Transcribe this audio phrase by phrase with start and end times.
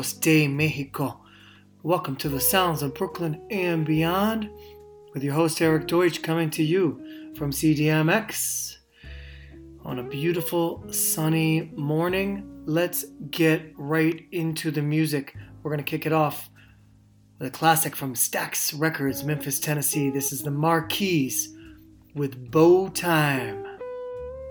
[0.00, 1.20] Amigos de Mexico.
[1.82, 4.48] Welcome to the sounds of Brooklyn and beyond
[5.12, 8.76] with your host Eric Deutsch coming to you from CDMX.
[9.84, 15.36] On a beautiful sunny morning, let's get right into the music.
[15.62, 16.48] We're going to kick it off
[17.38, 20.08] with a classic from Stax Records, Memphis, Tennessee.
[20.08, 21.54] This is the Mar-Keys
[22.14, 23.69] with Bow Time.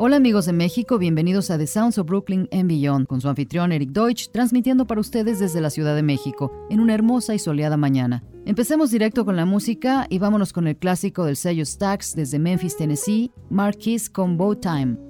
[0.01, 3.73] Hola amigos de México, bienvenidos a The Sounds of Brooklyn and Beyond con su anfitrión
[3.73, 7.75] Eric Deutsch, transmitiendo para ustedes desde la Ciudad de México en una hermosa y soleada
[7.75, 8.23] mañana.
[8.45, 12.77] Empecemos directo con la música y vámonos con el clásico del sello Stax desde Memphis,
[12.77, 15.08] Tennessee, Marquis con Bow Time.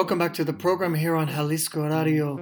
[0.00, 2.38] Welcome back to the program here on Jalisco Radio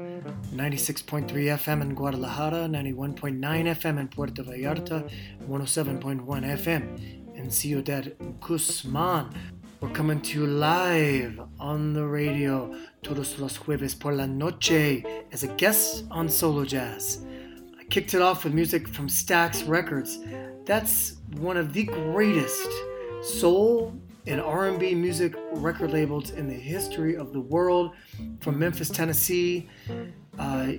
[0.54, 5.10] 96.3 FM in Guadalajara, 91.9 FM in Puerto Vallarta,
[5.48, 9.34] 107.1 FM in Ciudad Guzman.
[9.80, 12.72] We're coming to you live on the radio
[13.02, 15.02] todos los jueves por la noche
[15.32, 17.26] as a guest on Solo Jazz.
[17.76, 20.20] I kicked it off with music from Stax Records.
[20.64, 22.70] That's one of the greatest
[23.20, 27.94] soul and R&B music record labels in the history of the world
[28.40, 29.68] from Memphis, Tennessee.
[30.38, 30.72] Uh,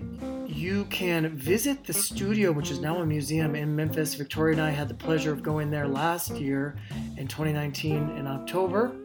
[0.46, 4.14] you can visit the studio, which is now a museum in Memphis.
[4.14, 6.78] Victoria and I had the pleasure of going there last year
[7.18, 8.96] in 2019 in October.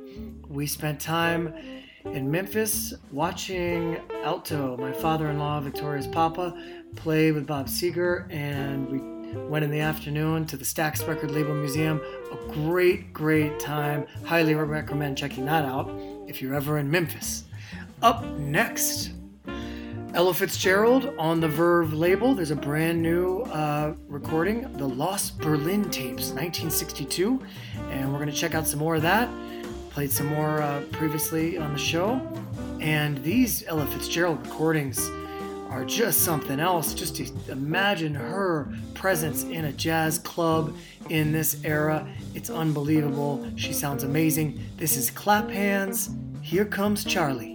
[0.46, 1.54] We spent time
[2.04, 6.54] in Memphis watching Alto, my father in law, Victoria's papa,
[6.96, 11.54] play with Bob Seger, and we went in the afternoon to the Stax Record Label
[11.54, 12.00] Museum.
[12.32, 14.06] A great, great time.
[14.24, 15.90] Highly recommend checking that out
[16.26, 17.44] if you're ever in Memphis.
[18.02, 19.12] Up next,
[20.14, 22.34] Ella Fitzgerald on the Verve label.
[22.34, 27.42] There's a brand new uh, recording, the Lost Berlin Tapes, 1962,
[27.90, 29.28] and we're going to check out some more of that.
[29.90, 32.20] Played some more uh, previously on the show,
[32.80, 35.10] and these Ella Fitzgerald recordings
[35.74, 36.94] are just something else.
[36.94, 40.76] Just to imagine her presence in a jazz club
[41.10, 42.06] in this era.
[42.32, 43.44] It's unbelievable.
[43.56, 44.60] She sounds amazing.
[44.76, 46.10] This is Clap Hands.
[46.42, 47.53] Here comes Charlie.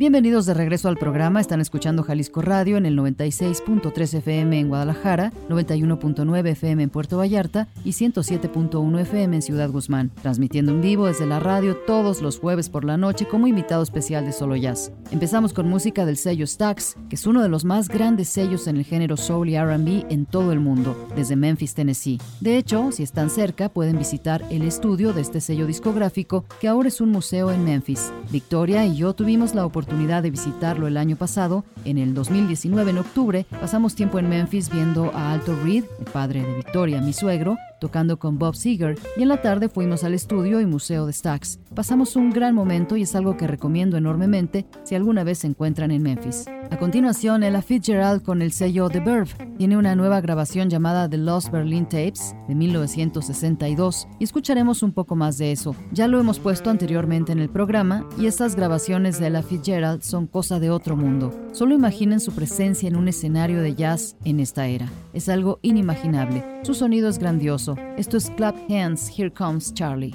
[0.00, 1.42] Bienvenidos de regreso al programa.
[1.42, 7.68] Están escuchando Jalisco Radio en el 96.3 FM en Guadalajara, 91.9 FM en Puerto Vallarta
[7.84, 12.70] y 107.1 FM en Ciudad Guzmán, transmitiendo en vivo desde la radio todos los jueves
[12.70, 14.90] por la noche como invitado especial de Solo Jazz.
[15.10, 18.78] Empezamos con música del sello Stax, que es uno de los más grandes sellos en
[18.78, 22.18] el género soul y R&B en todo el mundo, desde Memphis, Tennessee.
[22.40, 26.88] De hecho, si están cerca, pueden visitar el estudio de este sello discográfico, que ahora
[26.88, 28.10] es un museo en Memphis.
[28.30, 29.89] Victoria y yo tuvimos la oportunidad
[30.20, 31.64] de visitarlo el año pasado.
[31.84, 36.42] En el 2019, en octubre, pasamos tiempo en Memphis viendo a Alto Reed, el padre
[36.42, 40.60] de Victoria, mi suegro, tocando con Bob Seger, y en la tarde fuimos al estudio
[40.60, 41.60] y museo de Stax.
[41.74, 45.90] Pasamos un gran momento y es algo que recomiendo enormemente si alguna vez se encuentran
[45.90, 46.46] en Memphis.
[46.70, 51.18] A continuación, Ella Fitzgerald con el sello The Verve tiene una nueva grabación llamada The
[51.18, 55.74] Lost Berlin Tapes de 1962 y escucharemos un poco más de eso.
[55.90, 60.28] Ya lo hemos puesto anteriormente en el programa y estas grabaciones de Ella Fitzgerald son
[60.28, 61.34] cosa de otro mundo.
[61.52, 64.88] Solo imaginen su presencia en un escenario de jazz en esta era.
[65.12, 66.44] Es algo inimaginable.
[66.62, 67.74] Su sonido es grandioso.
[67.96, 70.14] Esto es Clap Hands, Here Comes Charlie.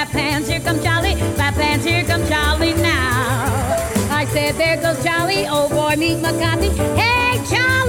[0.00, 3.50] Clap hands, here comes Charlie, clap hands, here comes Charlie now.
[4.10, 6.70] I said, there goes Charlie, oh boy, meet McCarthy.
[6.98, 7.79] Hey, Charlie,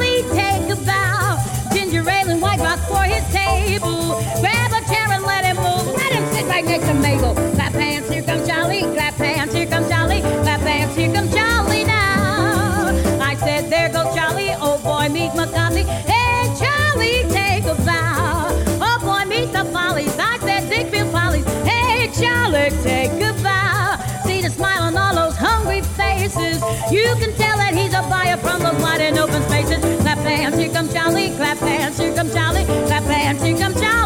[27.12, 29.80] You can tell that he's a buyer from those wide and open spaces.
[30.02, 31.36] Clap hands, here comes Charlie.
[31.36, 32.64] Clap hands, here comes Charlie.
[32.64, 34.01] Clap hands, here comes Charlie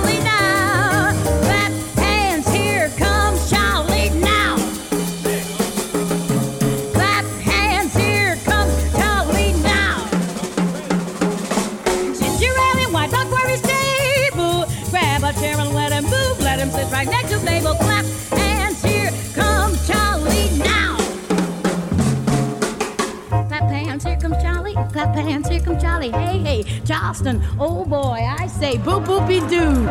[24.05, 24.73] here comes Charlie.
[24.73, 26.11] Clap hands, here comes Charlie.
[26.11, 29.87] Hey, hey, Charleston, oh boy, I say boo boopy doo.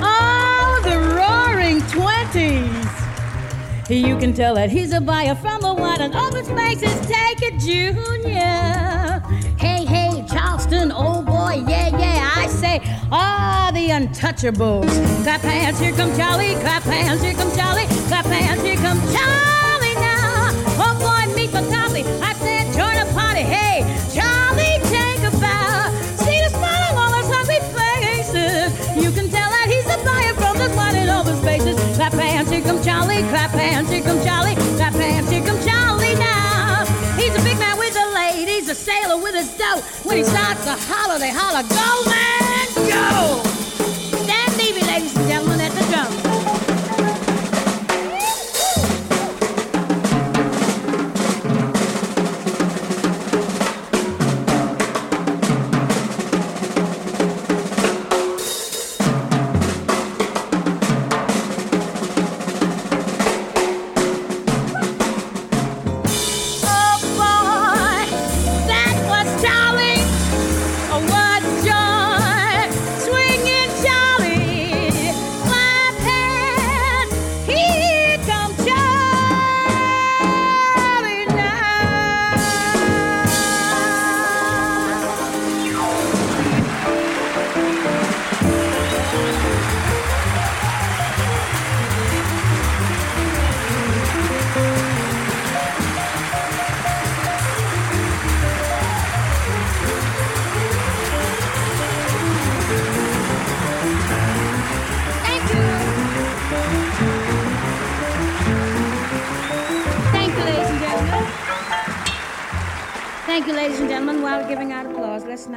[0.00, 2.86] Oh, the roaring twenties.
[3.88, 6.94] You can tell that he's a buyer from the wide and open spaces.
[7.06, 9.22] Take it, Junior.
[9.58, 12.32] Hey, hey, Charleston, oh boy, yeah, yeah.
[12.34, 12.80] I say,
[13.12, 14.90] ah, the untouchables.
[15.22, 16.54] Clap hands, here come Charlie.
[16.56, 17.86] Clap hands, here come Charlie.
[18.08, 20.50] Clap hands, here come Charlie now.
[20.82, 22.02] Oh boy, meet McCarthy.
[22.22, 22.34] I
[32.06, 33.18] Clap hands, here come Charlie.
[33.30, 34.54] Clap hands, here come Charlie.
[34.76, 36.84] Clap hands, here come Charlie now.
[37.16, 39.80] He's a big man with the ladies, a sailor with his dough.
[40.04, 43.45] When he starts to holler, they holler, go man, go!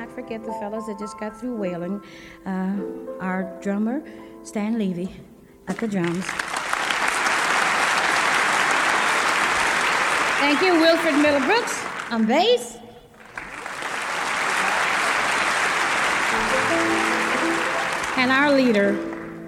[0.10, 2.02] Not forget the fellows that just got through wailing.
[2.44, 2.78] Uh,
[3.20, 4.02] our drummer,
[4.42, 5.14] Stan Levey,
[5.68, 6.26] at the drums.
[10.40, 12.78] Thank you, Wilfred Middlebrooks on bass.
[18.18, 18.98] And our leader,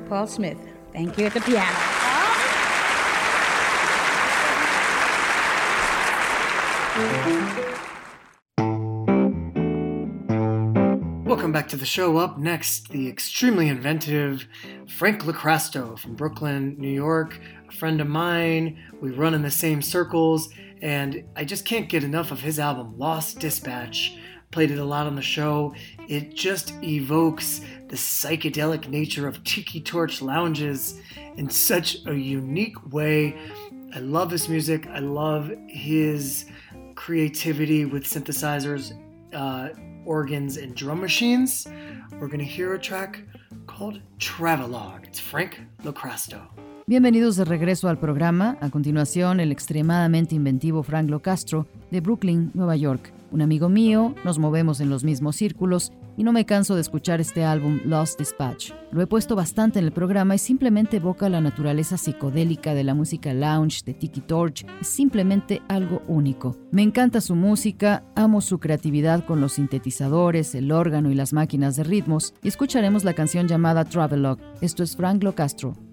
[0.09, 0.59] Paul Smith.
[0.93, 1.75] Thank you at the piano.
[11.51, 12.15] Welcome back to the show.
[12.15, 14.47] Up next, the extremely inventive
[14.87, 18.79] Frank LoCrasto from Brooklyn, New York, a friend of mine.
[19.01, 20.47] We run in the same circles,
[20.81, 24.15] and I just can't get enough of his album, Lost Dispatch.
[24.51, 25.75] Played it a lot on the show.
[26.07, 31.01] It just evokes the psychedelic nature of tiki torch lounges
[31.35, 33.35] in such a unique way.
[33.93, 34.87] I love his music.
[34.87, 36.45] I love his
[36.95, 38.97] creativity with synthesizers.
[39.33, 39.69] Uh,
[40.05, 41.67] organs, and drum machines,
[42.19, 43.23] we're going hear a track
[43.67, 45.05] called Travelogue.
[45.07, 46.39] It's Frank LoCrasto.
[46.87, 48.57] Bienvenidos de regreso al programa.
[48.59, 53.13] A continuación, el extremadamente inventivo Frank LoCastro de Brooklyn, Nueva York.
[53.31, 57.19] Un amigo mío, nos movemos en los mismos círculos y no me canso de escuchar
[57.19, 58.73] este álbum Lost Dispatch.
[58.91, 62.93] Lo he puesto bastante en el programa y simplemente evoca la naturaleza psicodélica de la
[62.93, 64.63] música lounge de Tiki Torch.
[64.79, 66.55] Es simplemente algo único.
[66.69, 71.75] Me encanta su música, amo su creatividad con los sintetizadores, el órgano y las máquinas
[71.75, 74.43] de ritmos y escucharemos la canción llamada Travelogue.
[74.61, 75.73] Esto es Frank Locastro.
[75.73, 75.90] sounds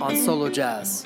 [0.00, 1.04] on Solo Jazz.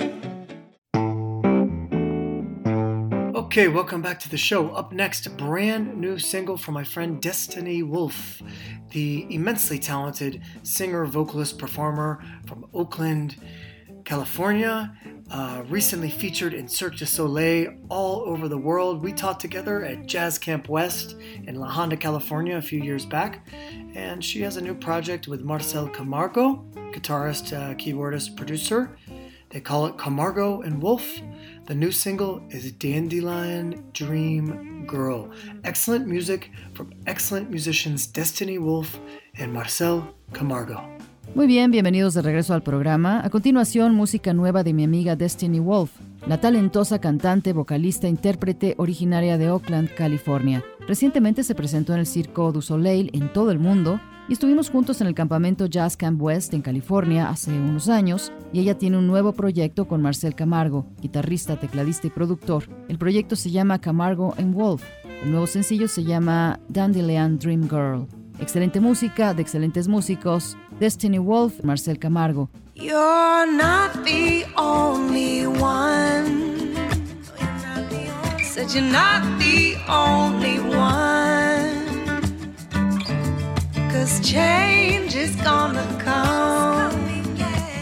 [3.35, 4.71] Okay, welcome back to the show.
[4.71, 8.43] Up next, brand new single from my friend Destani Wolf,
[8.91, 13.37] the immensely talented singer, vocalist, performer from Oakland,
[14.05, 14.97] California.
[15.31, 19.03] Uh, recently featured in Cirque du Soleil all over the world.
[19.03, 23.49] We taught together at Jazz Camp West in La Honda, California a few years back.
[23.95, 28.97] And she has a new project with Marcel Camargo, guitarist, uh, keyboardist, producer.
[29.49, 31.21] They call it Camargo and Wolf.
[31.67, 35.31] The new single is Dandelion Dream Girl.
[35.65, 38.99] Excellent music from excellent musicians Destani Wolf
[39.39, 41.02] and Marcel Camargo.
[41.35, 43.25] Muy bien, bienvenidos de regreso al programa.
[43.25, 45.91] A continuación, música nueva de mi amiga Destiny Wolf,
[46.27, 50.63] la talentosa cantante, vocalista, intérprete originaria de Oakland, California.
[50.87, 55.01] Recientemente se presentó en el Circo du Soleil en todo el mundo y estuvimos juntos
[55.01, 59.07] en el campamento Jazz Camp West en California hace unos años y ella tiene un
[59.07, 62.65] nuevo proyecto con Marcel Camargo, guitarrista, tecladista y productor.
[62.89, 64.85] El proyecto se llama Camargo and Wolf.
[65.25, 68.07] El nuevo sencillo se llama Dandelion Dream Girl.
[68.39, 70.57] Excelente música de excelentes músicos.
[70.83, 72.49] Destani Wolf, Marcel Camargo.
[72.75, 76.75] You're not the only one.
[78.43, 81.87] Said you're not the only one.
[83.93, 86.99] Cause change is gonna come.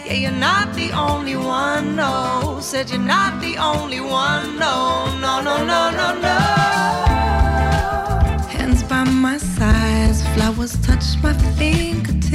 [0.04, 2.58] Yeah, you're not the only one, no.
[2.60, 6.59] Said you're not the only one, no, no, no, no, no, no.
[10.66, 12.30] Sides, flowers touch my fingertips.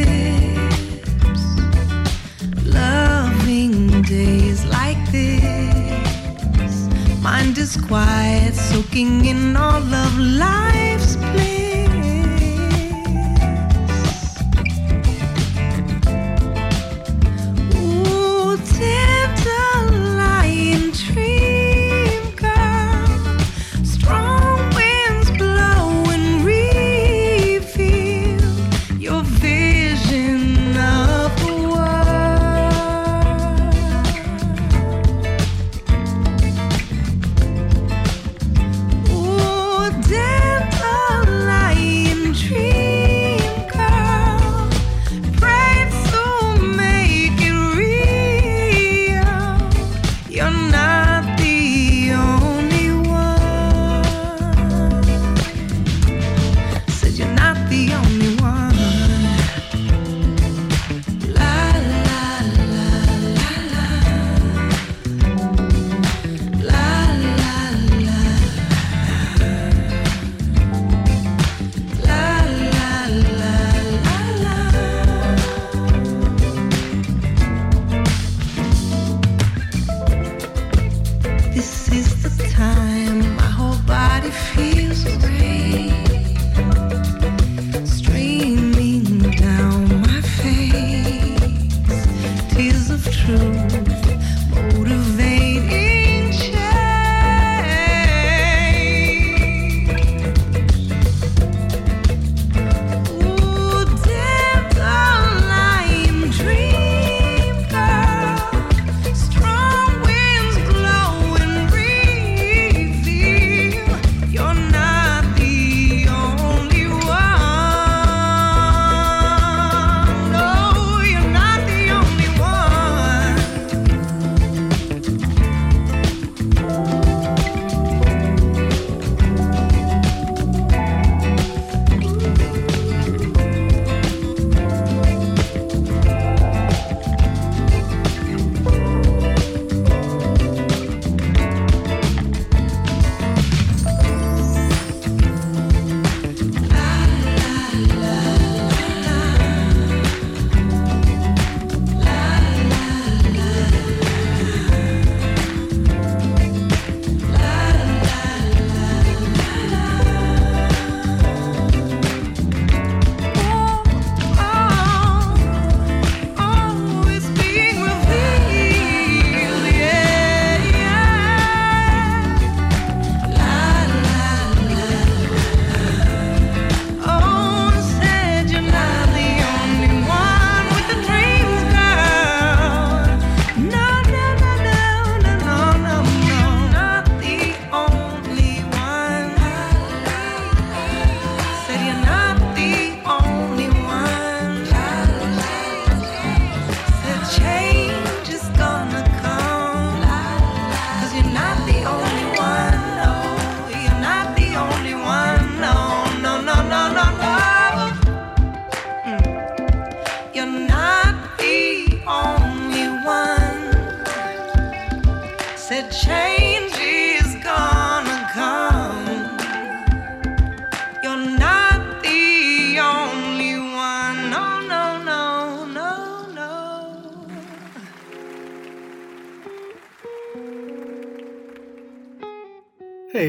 [2.66, 6.88] Loving days like this.
[7.22, 11.55] Mind is quiet, soaking in all of life's bliss.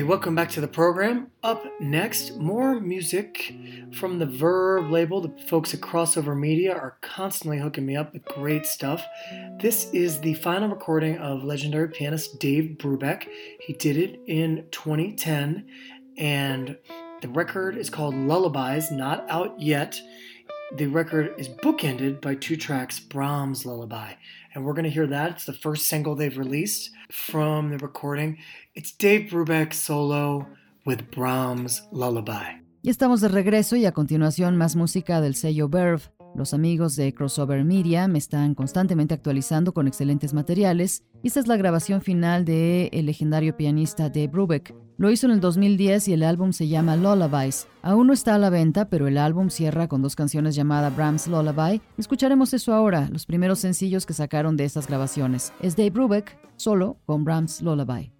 [0.06, 1.32] Welcome back to the program.
[1.42, 3.52] Up next, more music
[3.92, 5.20] from the Verve label.
[5.20, 9.04] The folks at Crossover Media are constantly hooking me up with great stuff.
[9.60, 13.26] This is the final recording of legendary pianist Dave Brubeck.
[13.58, 15.66] He did it in 2010,
[16.16, 16.78] and
[17.20, 20.00] the record is called Lullabies, not out yet.
[20.76, 24.12] The record is bookended by two tracks Brahms Lullaby,
[24.54, 25.32] and we're going to hear that.
[25.32, 28.38] It's the first single they've released from the recording.
[28.76, 30.46] It's Dave Brubeck solo
[30.84, 32.62] with Brahms Lullaby.
[32.82, 36.04] Y estamos de regreso y a continuación más música del sello Verve.
[36.34, 41.56] Los amigos de Crossover Media me están constantemente actualizando con excelentes materiales esta es la
[41.56, 44.74] grabación final de el legendario pianista Dave Brubeck.
[44.96, 47.66] Lo hizo en el 2010 y el álbum se llama Lullabies.
[47.82, 51.26] Aún no está a la venta, pero el álbum cierra con dos canciones llamadas Brahms
[51.26, 51.80] Lullaby.
[51.98, 55.52] Escucharemos eso ahora, los primeros sencillos que sacaron de estas grabaciones.
[55.60, 58.15] Es Dave Brubeck, solo con Brahms Lullaby.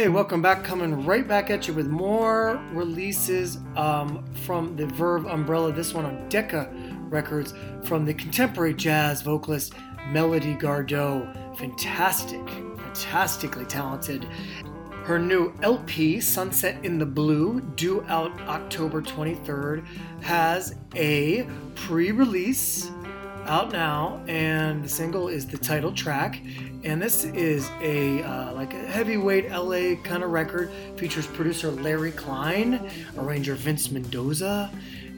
[0.00, 0.64] Hey, welcome back.
[0.64, 5.72] Coming right back at you with more releases um, from the Verve umbrella.
[5.72, 6.72] This one on Decca
[7.10, 7.52] Records
[7.84, 9.74] from the contemporary jazz vocalist
[10.08, 11.54] Melody Gardot.
[11.58, 14.26] Fantastic, fantastically talented.
[15.04, 19.84] Her new LP, Sunset in the Blue, due out October 23rd,
[20.22, 22.90] has a pre release
[23.50, 26.40] out now, and the single is the title track.
[26.84, 30.70] And this is a uh, like a heavyweight LA kind of record.
[30.96, 34.70] Features producer Larry Klein, arranger Vince Mendoza,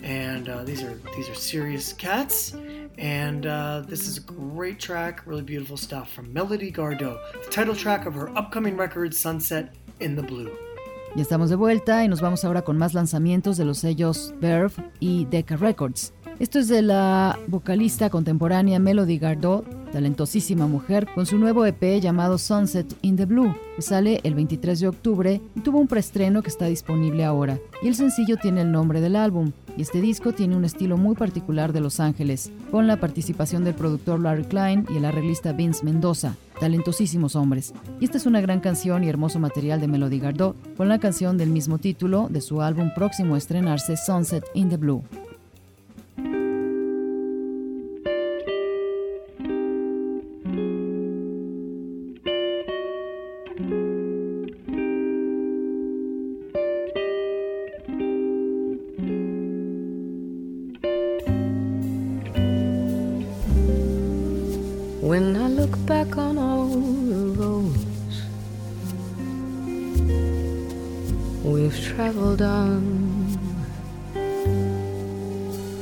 [0.02, 2.56] and uh, these are these are serious cats.
[2.96, 7.76] And uh, this is a great track, really beautiful stuff from Melody Gardot, the title
[7.76, 10.50] track of her upcoming record Sunset in the Blue.
[11.14, 14.72] Ya estamos de vuelta y nos vamos ahora con más lanzamientos de los sellos Verve
[15.00, 16.14] y Decca Records.
[16.42, 22.36] Esto es de la vocalista contemporánea Melody Gardot, talentosísima mujer, con su nuevo EP llamado
[22.36, 26.48] Sunset in the Blue, que sale el 23 de octubre y tuvo un preestreno que
[26.48, 27.60] está disponible ahora.
[27.80, 31.14] Y el sencillo tiene el nombre del álbum, y este disco tiene un estilo muy
[31.14, 35.84] particular de Los Ángeles, con la participación del productor Larry Klein y el arreglista Vince
[35.84, 37.72] Mendoza, talentosísimos hombres.
[38.00, 41.38] Y esta es una gran canción y hermoso material de Melody Gardot, con la canción
[41.38, 45.04] del mismo título de su álbum próximo a estrenarse Sunset in the Blue.
[72.36, 73.38] Traveled on,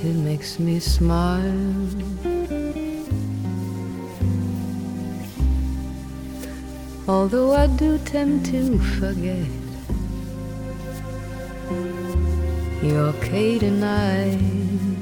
[0.03, 1.87] it makes me smile.
[7.09, 9.47] Although I do tend to forget
[12.83, 14.41] your Caden eyes
[14.81, 15.00] after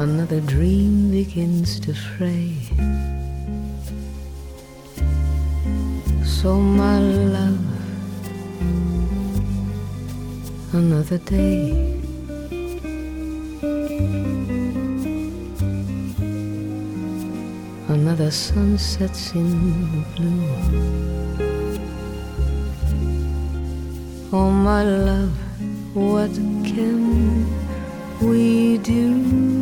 [0.00, 2.54] Another dream begins to fray.
[6.24, 7.58] So, my love,
[10.72, 11.98] another day.
[17.88, 20.46] Another sun sets in blue.
[24.32, 25.32] Oh, my love,
[25.92, 26.30] what
[26.62, 27.48] can
[28.20, 29.57] we do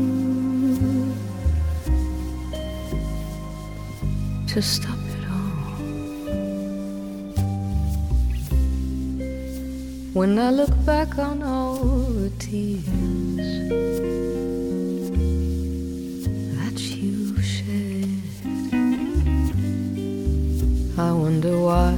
[4.57, 5.77] to stop it all?
[10.15, 11.77] When I look back on all
[12.23, 12.87] the tears
[16.57, 18.09] that you shed,
[20.99, 21.93] I wonder why.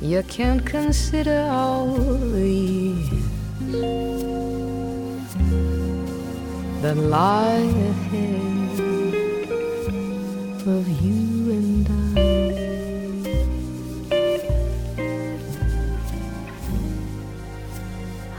[0.00, 2.91] You can't consider all the years
[6.82, 8.80] that lie ahead
[10.66, 12.20] of you and I.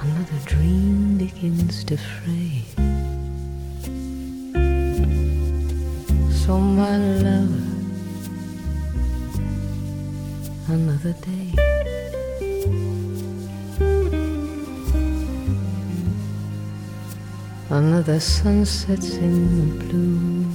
[0.02, 2.43] Another dream begins to fray.
[17.74, 20.46] Another sun sets in the blue.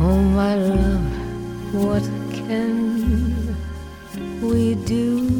[0.00, 3.54] Oh, my love, what can
[4.42, 5.37] we do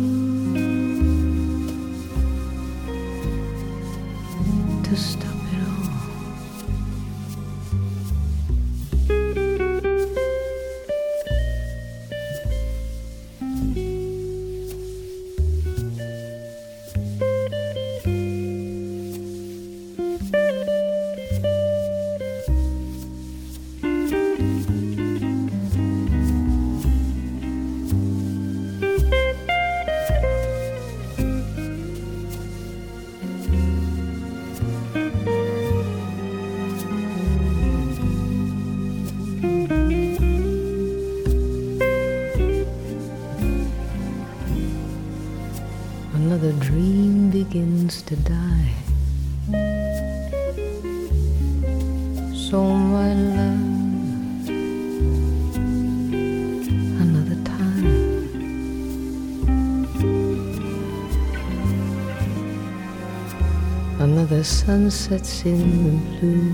[64.48, 66.52] sun sets in the blue.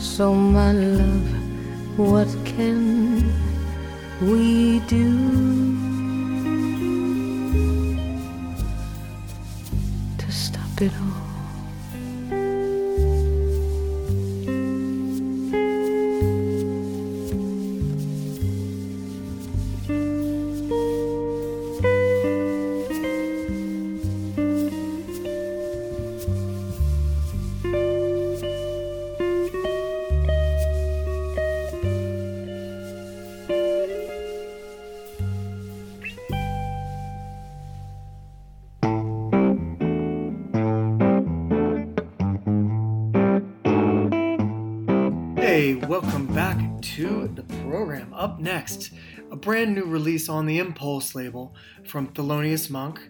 [0.00, 1.28] So, my love,
[1.96, 3.22] what can
[4.20, 5.45] we do
[46.02, 48.12] welcome back to the program.
[48.12, 48.90] Up next,
[49.30, 51.54] a brand new release on the Impulse label
[51.86, 53.00] from Thelonious Monk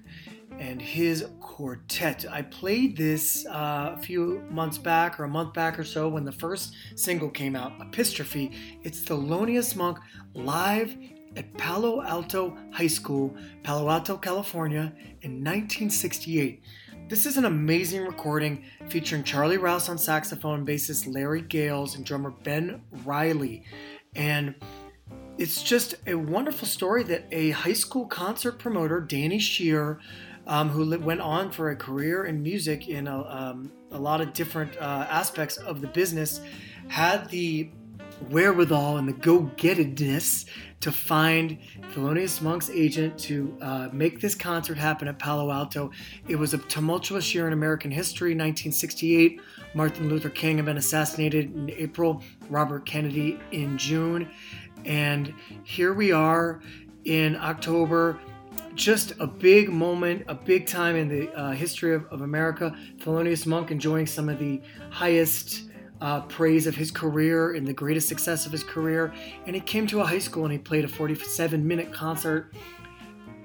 [0.60, 2.24] and his quartet.
[2.30, 6.24] I played this uh, a few months back or a month back or so when
[6.24, 8.54] the first single came out, Epistrophe.
[8.84, 9.98] It's Thelonious Monk
[10.34, 10.96] live
[11.34, 16.62] at Palo Alto High School, Palo Alto, California in 1968.
[17.08, 22.30] This is an amazing recording featuring Charlie Rouse on saxophone, bassist Larry Gales, and drummer
[22.42, 23.62] Ben Riley.
[24.16, 24.56] And
[25.38, 30.00] it's just a wonderful story that a high school concert promoter, Danny Shear,
[30.48, 34.32] um, who went on for a career in music in a, um, a lot of
[34.32, 36.40] different uh, aspects of the business,
[36.88, 37.70] had the
[38.30, 40.46] wherewithal and the go-gettedness
[40.80, 41.58] to find
[41.92, 45.90] Thelonious Monk's agent to uh, make this concert happen at Palo Alto.
[46.28, 49.40] It was a tumultuous year in American history, 1968.
[49.74, 54.30] Martin Luther King had been assassinated in April, Robert Kennedy in June.
[54.84, 55.32] And
[55.64, 56.60] here we are
[57.04, 58.20] in October
[58.74, 62.76] just a big moment, a big time in the uh, history of, of, America.
[62.98, 64.60] Thelonious Monk enjoying some of the
[64.90, 65.62] highest
[66.00, 69.12] uh, praise of his career and the greatest success of his career.
[69.46, 72.52] And he came to a high school and he played a 47 minute concert.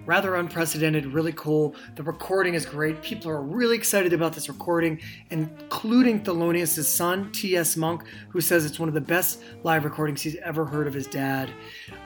[0.07, 1.75] Rather unprecedented, really cool.
[1.95, 3.03] The recording is great.
[3.03, 7.77] People are really excited about this recording, including Thelonious' son, T.S.
[7.77, 11.05] Monk, who says it's one of the best live recordings he's ever heard of his
[11.05, 11.51] dad.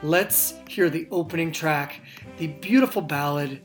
[0.04, 2.02] Let's hear the opening track,
[2.38, 3.62] the beautiful ballad,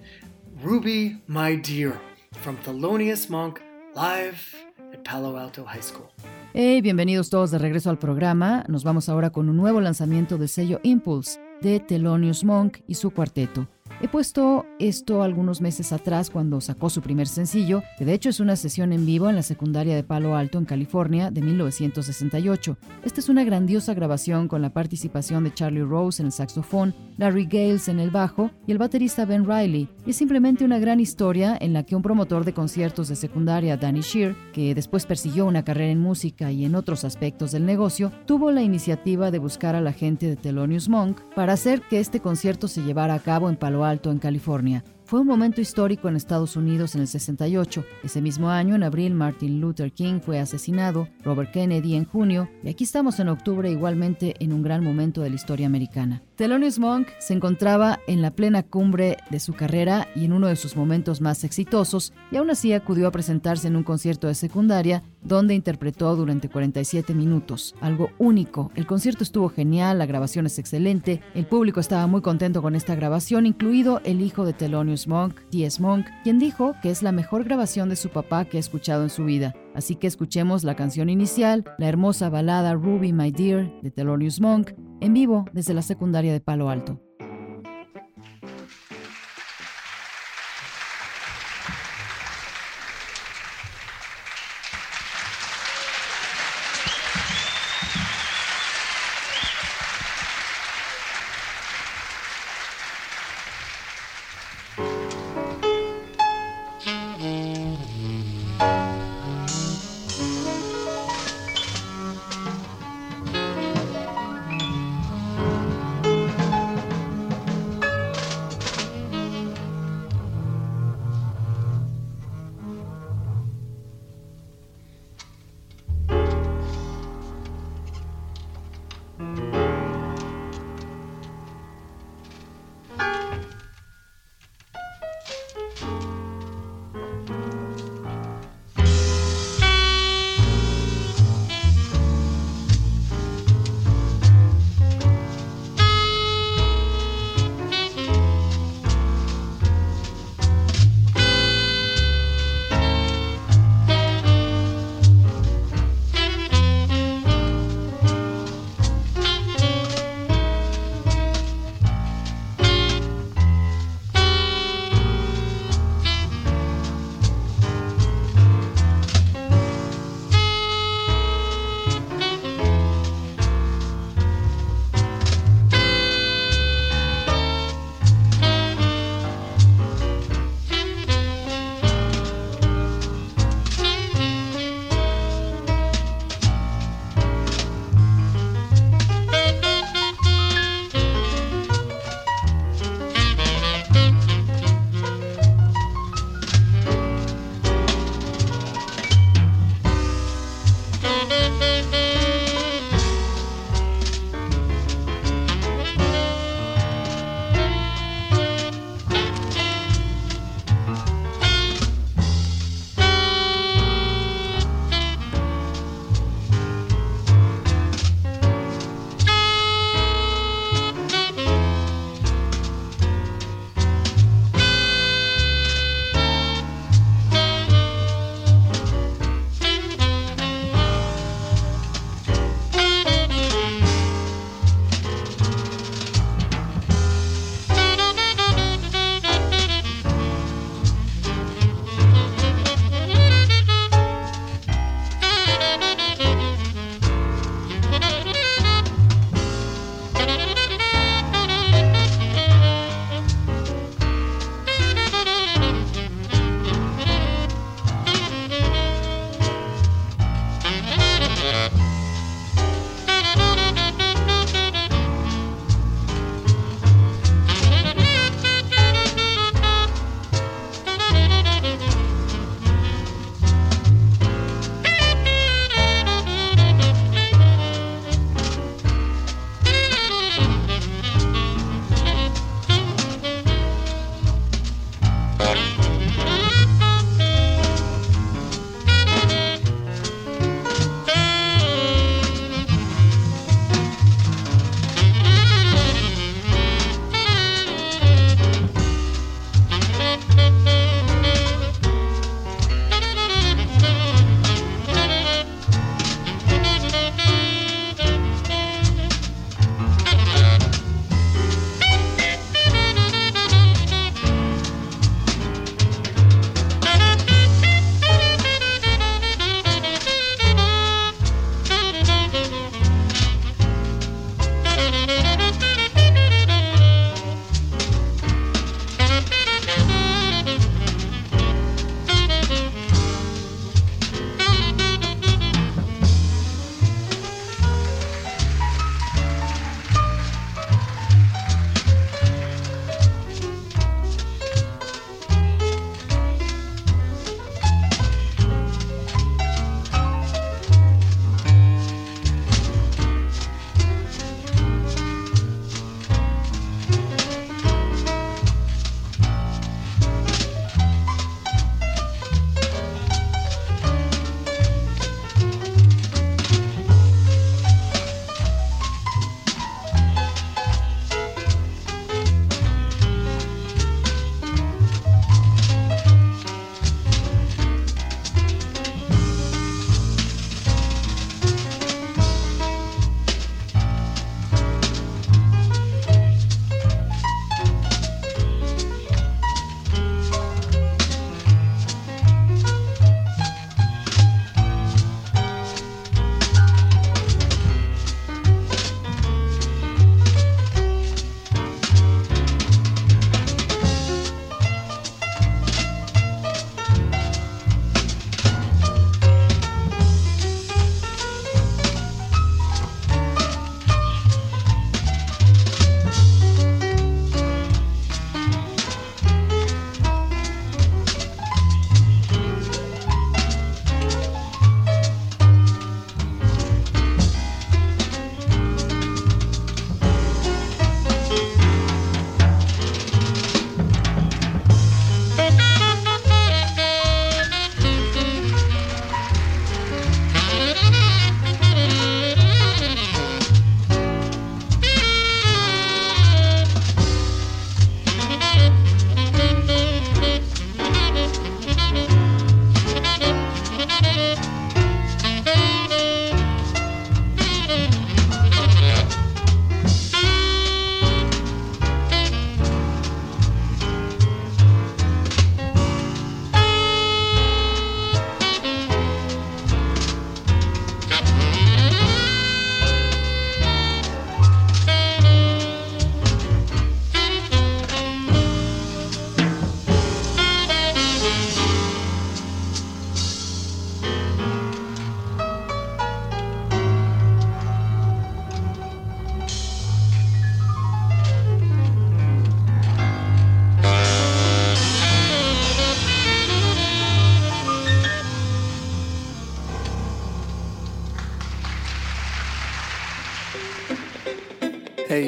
[0.63, 2.01] Ruby, My Dear,
[2.35, 3.61] from Thelonious Monk,
[3.95, 4.55] live
[4.93, 6.13] at Palo Alto High School.
[6.53, 8.65] Hey, bienvenidos todos de regreso al programa.
[8.67, 13.13] Nos vamos ahora con un nuevo lanzamiento del sello Impulse de Thelonious Monk y su
[13.13, 13.69] cuarteto.
[14.01, 18.41] He puesto esto algunos meses atrás cuando sacó su primer sencillo, que de hecho es
[18.41, 22.77] una sesión en vivo en la secundaria de Palo Alto en California de 1968.
[23.05, 27.45] Esta es una grandiosa grabación con la participación de Charlie Rose en el saxofón, Larry
[27.45, 29.89] Gales en el bajo y el baterista Ben Riley.
[30.07, 33.77] Y es simplemente una gran historia en la que un promotor de conciertos de secundaria,
[33.77, 38.13] Danny Shear, que después persiguió una carrera en música y en otros aspectos del negocio,
[38.27, 42.21] tuvo la iniciativa de buscar a la gente de Thelonious Monk para hacer que este
[42.21, 44.85] concierto se llevara a cabo en Palo Alto en California.
[45.05, 47.85] Fue un momento histórico en Estados Unidos en el 68.
[48.05, 52.69] Ese mismo año, en abril, Martin Luther King fue asesinado, Robert Kennedy en junio, y
[52.69, 56.23] aquí estamos en octubre igualmente en un gran momento de la historia americana.
[56.41, 60.57] Thelonious Monk se encontraba en la plena cumbre de su carrera y en uno de
[60.57, 65.03] sus momentos más exitosos, y aún así acudió a presentarse en un concierto de secundaria
[65.21, 67.75] donde interpretó durante 47 minutos.
[67.83, 68.71] Algo único.
[68.75, 72.95] El concierto estuvo genial, la grabación es excelente, el público estaba muy contento con esta
[72.95, 75.83] grabación, incluido el hijo de Thelonious Monk, T.S.
[75.83, 79.11] Monk, quien dijo que es la mejor grabación de su papá que ha escuchado en
[79.11, 79.55] su vida.
[79.75, 84.73] Así que escuchemos la canción inicial, la hermosa balada Ruby My Dear de Thelonious Monk,
[85.01, 87.01] en vivo desde la secundaria de Palo Alto.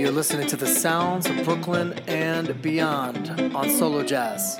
[0.03, 4.59] You're listening to the sounds of Brooklyn and beyond on Solo Jazz.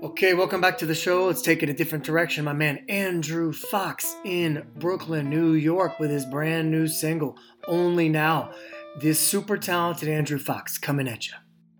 [0.00, 1.24] Okay, welcome back to the show.
[1.26, 2.44] Let's take it a different direction.
[2.44, 8.52] My man Andrew Fox in Brooklyn, New York, with his brand new single, Only Now.
[9.00, 11.34] This super talented Andrew Fox coming at you.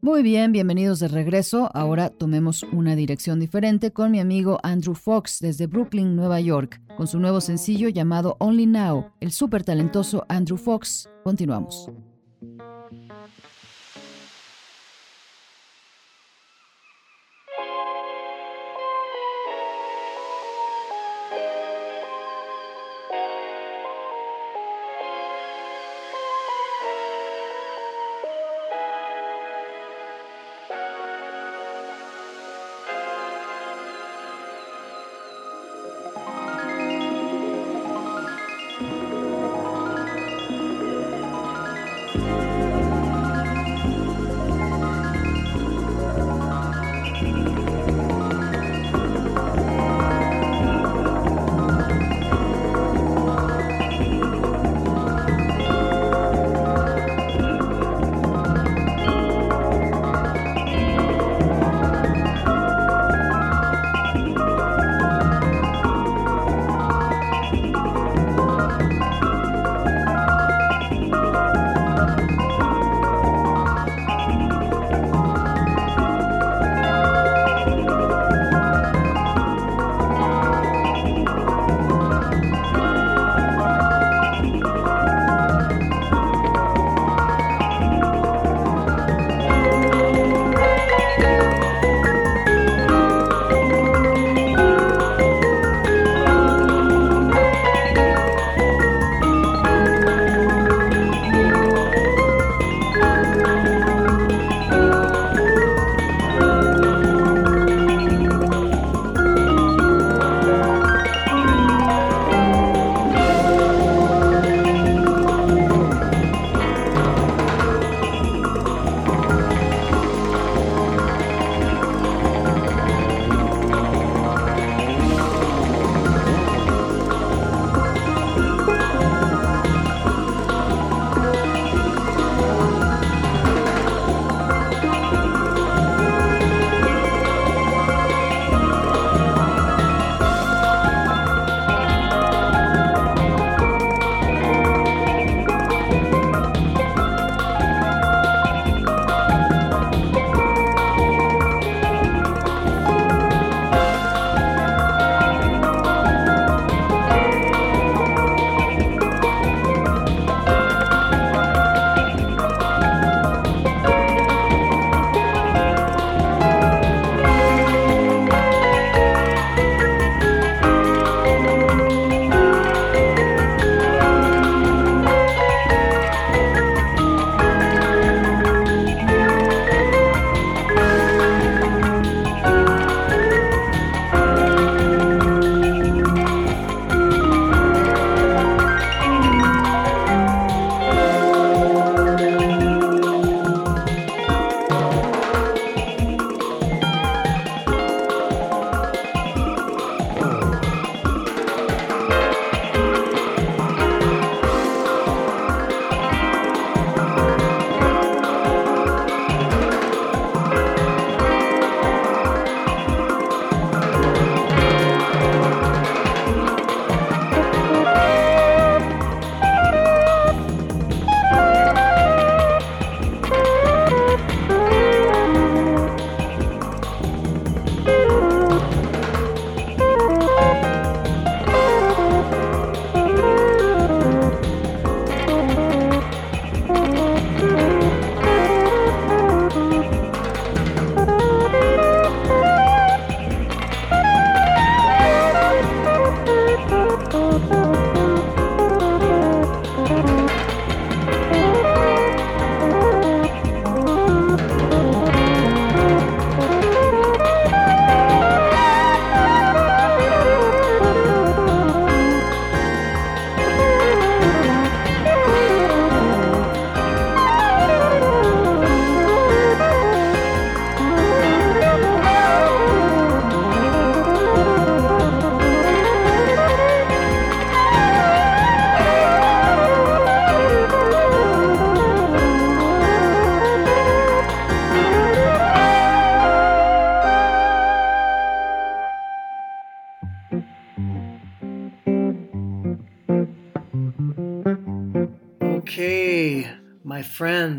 [0.04, 1.70] Muy bien, bienvenidos de regreso.
[1.72, 7.06] Ahora tomemos una dirección diferente con mi amigo Andrew Fox desde Brooklyn, Nueva York, con
[7.06, 9.06] su nuevo sencillo llamado Only Now.
[9.20, 11.08] El súper talentoso Andrew Fox.
[11.22, 11.88] Continuamos.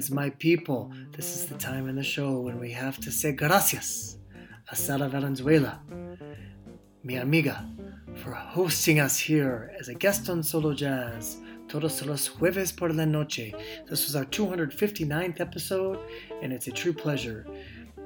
[0.06, 3.32] Friends, my people, this is the time in the show when we have to say
[3.32, 4.18] gracias
[4.70, 5.80] a Sara Valenzuela,
[7.03, 7.68] mi amiga,
[8.14, 11.38] for hosting us here as a guest on Solo Jazz
[11.68, 13.56] todos los jueves por la noche.
[13.89, 15.97] This was our 259th episode,
[16.43, 17.47] and it's a true pleasure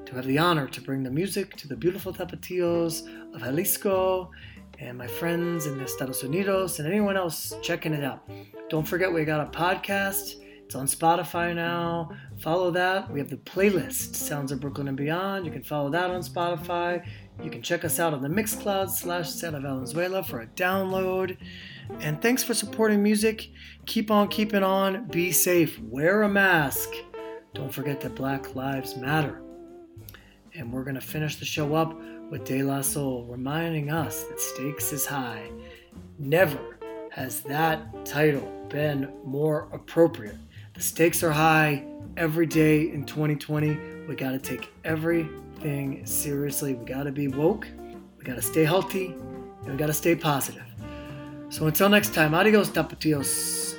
[0.06, 3.04] to have the honor to bring the music to the beautiful tapatíos
[3.36, 4.32] of Jalisco
[4.80, 8.26] and my friends in the Estados Unidos and anyone else checking it out.
[8.70, 10.36] Don't forget, we got a podcast.
[10.70, 12.12] It's on Spotify now.
[12.38, 13.12] Follow that.
[13.12, 15.44] We have the playlist, Sounds of Brooklyn and Beyond.
[15.44, 17.04] You can follow that on Spotify.
[17.42, 21.38] You can check us out on the Mixcloud slash Sara Valenzuela for a download.
[22.02, 23.50] And thanks for supporting music.
[23.88, 25.08] Keep on keeping on.
[25.08, 25.80] Be safe.
[25.80, 26.92] Wear a mask.
[27.56, 29.42] Don't forget that Black Lives Matter.
[30.54, 32.00] And we're going to finish the show up
[32.30, 35.50] with De La Soul reminding us that stakes is high.
[36.20, 36.78] Never
[37.10, 40.38] has that title been more appropriate.
[40.80, 41.84] The stakes are high
[42.16, 43.78] every day in 2020.
[44.08, 46.74] We got to take everything seriously.
[46.74, 47.68] We got to be woke.
[48.18, 49.08] We got to stay healthy.
[49.08, 50.64] And we got to stay positive.
[51.50, 53.78] So until next time, adios, tapatíos.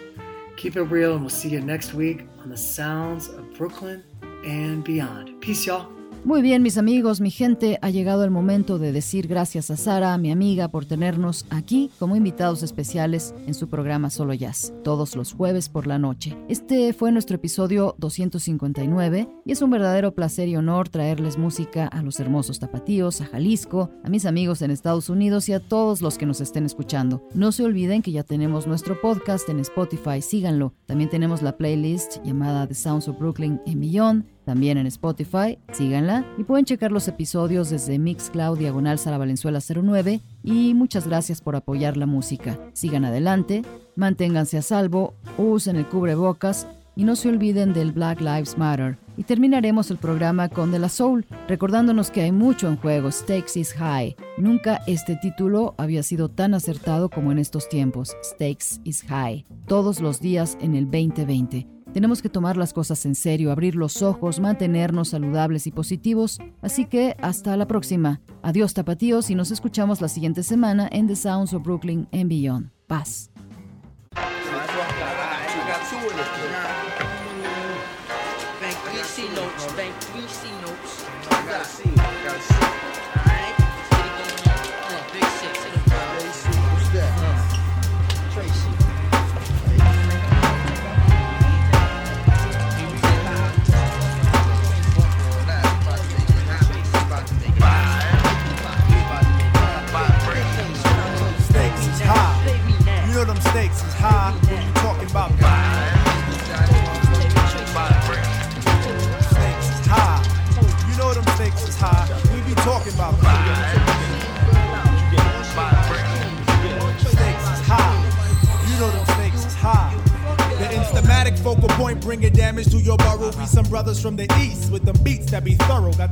[0.59, 4.05] Keep it real, and we'll see you next week on the sounds of Brooklyn
[4.45, 5.41] and beyond.
[5.41, 5.91] Peace, y'all.
[6.23, 10.19] Muy bien, mis amigos, mi gente, ha llegado el momento de decir gracias a Sara,
[10.19, 15.33] mi amiga, por tenernos aquí como invitados especiales en su programa Solo Jazz, todos los
[15.33, 16.37] jueves por la noche.
[16.49, 22.03] Este fue nuestro episodio 259 y es un verdadero placer y honor traerles música a
[22.03, 26.19] los hermosos tapatíos, a Jalisco, a mis amigos en Estados Unidos y a todos los
[26.19, 27.27] que nos estén escuchando.
[27.33, 30.75] No se olviden que ya tenemos nuestro podcast en Spotify, síganlo.
[30.85, 36.27] También tenemos la playlist llamada The Sounds of Brooklyn en Millón también en Spotify, síganla
[36.37, 41.55] y pueden checar los episodios desde Mixcloud Diagonal Sara Valenzuela 09 y muchas gracias por
[41.55, 42.59] apoyar la música.
[42.73, 43.63] Sigan adelante,
[43.95, 48.99] manténganse a salvo, usen el cubrebocas y no se olviden del Black Lives Matter.
[49.17, 53.57] Y terminaremos el programa con De La Soul, recordándonos que hay mucho en juego, Stakes
[53.57, 54.17] is High.
[54.37, 60.01] Nunca este título había sido tan acertado como en estos tiempos, Stakes is High, todos
[60.01, 61.80] los días en el 2020.
[61.93, 66.39] Tenemos que tomar las cosas en serio, abrir los ojos, mantenernos saludables y positivos.
[66.63, 68.21] Así que hasta la próxima.
[68.43, 72.71] Adiós tapatíos y nos escuchamos la siguiente semana en The Sounds of Brooklyn and Beyond.
[72.87, 73.31] Paz.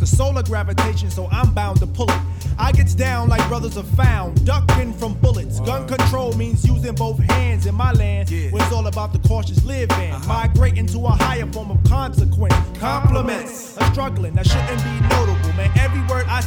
[0.09, 2.21] Solar gravitation, so I'm bound to pull it.
[2.59, 5.61] I gets down like brothers are found, ducking from bullets.
[5.61, 8.31] Gun control means using both hands in my land.
[8.31, 10.27] Where it's all about the cautious living, uh-huh.
[10.27, 12.55] migrating to a higher form of consequence.
[12.79, 14.35] Compliments, a struggling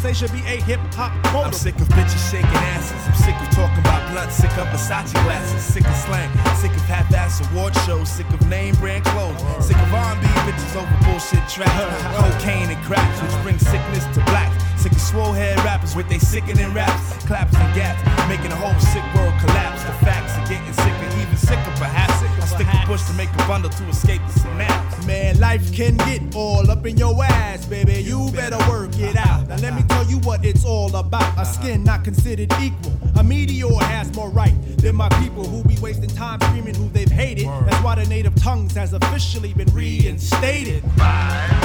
[0.01, 1.45] Every I say should be a hip hop quote.
[1.45, 2.97] I'm sick of bitches shaking asses.
[3.05, 4.31] I'm sick of talking about blood.
[4.31, 5.61] Sick of Versace glasses.
[5.61, 6.29] Sick of slang.
[6.57, 8.09] Sick of half-ass award shows.
[8.09, 9.37] Sick of name brand clothes.
[9.63, 11.69] Sick of R&B bitches over bullshit tracks.
[12.17, 14.49] Cocaine and cracks, which brings sickness to black.
[14.75, 18.73] Sick of swole head rappers with they sickening raps, claps and gaps, making the whole
[18.81, 19.83] sick world collapse.
[19.83, 22.20] The facts are getting sicker, even sicker perhaps.
[22.51, 25.05] Stick a push to make a bundle to escape the synapse.
[25.05, 28.03] Man, life can get all up in your ass, baby.
[28.03, 29.47] You better work it out.
[29.47, 31.39] Now let me tell you what it's all about.
[31.39, 32.93] A skin not considered equal.
[33.15, 37.09] A meteor has more right than my people who be wasting time screaming who they've
[37.09, 37.47] hated.
[37.47, 40.83] That's why the native tongues has officially been reinstated.
[40.83, 41.60] Stakes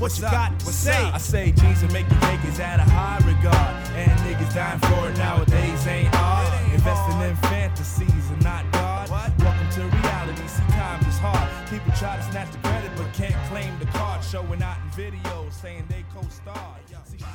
[0.00, 1.08] What you got to What's say?
[1.08, 1.16] Up?
[1.16, 3.76] I say jeans are making niggas at a high regard.
[3.92, 6.72] And niggas dying for it nowadays ain't odd.
[6.72, 9.10] Investing in fantasies and not God.
[9.10, 9.30] What?
[9.40, 10.48] Welcome to reality.
[10.48, 11.68] See, times is hard.
[11.68, 14.24] People try to snatch the credit but can't claim the card.
[14.24, 16.80] Showing out in videos saying they co-starred.
[17.04, 17.28] See shit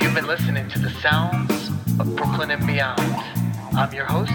[0.00, 1.45] You've been listening to the sounds
[1.98, 3.00] of Brooklyn and beyond.
[3.76, 4.32] I'm your host,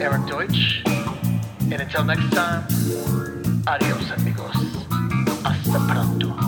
[0.00, 2.64] Eric Deutsch, and until next time,
[3.66, 4.56] adios amigos.
[5.44, 6.47] Hasta pronto.